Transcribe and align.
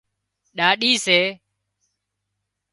ڏاڏِي 0.57 0.91
سي 1.05 1.19